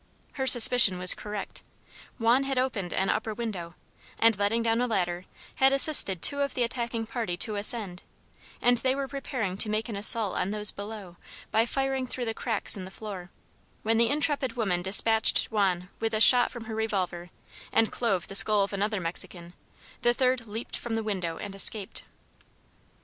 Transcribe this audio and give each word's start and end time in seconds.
Her 0.33 0.47
suspicion 0.47 0.97
was 0.97 1.13
correct. 1.13 1.61
Juan 2.17 2.45
had 2.45 2.57
opened 2.57 2.91
an 2.91 3.11
upper 3.11 3.35
window, 3.35 3.75
and, 4.17 4.35
letting 4.35 4.63
down 4.63 4.81
a 4.81 4.87
ladder, 4.87 5.25
had 5.57 5.71
assisted 5.71 6.23
two 6.23 6.41
of 6.41 6.55
the 6.55 6.63
attacking 6.63 7.05
party 7.05 7.37
to 7.37 7.55
ascend, 7.55 8.01
and 8.63 8.79
they 8.79 8.95
were 8.95 9.07
preparing 9.07 9.57
to 9.57 9.69
make 9.69 9.89
an 9.89 9.95
assault 9.95 10.35
on 10.39 10.49
those 10.49 10.71
below 10.71 11.17
by 11.51 11.67
firing 11.67 12.07
through 12.07 12.25
the 12.25 12.33
cracks 12.33 12.75
in 12.75 12.83
the 12.83 12.89
floor, 12.89 13.29
when 13.83 13.97
the 13.99 14.09
intrepid 14.09 14.53
woman 14.53 14.81
despatched 14.81 15.51
Juan 15.51 15.87
with 15.99 16.15
a 16.15 16.19
shot 16.19 16.49
from 16.49 16.63
her 16.63 16.73
revolver 16.73 17.29
and 17.71 17.91
clove 17.91 18.25
the 18.25 18.33
skull 18.33 18.63
of 18.63 18.73
another 18.73 18.99
Mexican; 18.99 19.53
the 20.01 20.15
third 20.15 20.47
leaped 20.47 20.75
from 20.75 20.95
the 20.95 21.03
window 21.03 21.37
and 21.37 21.53
escaped. 21.53 22.05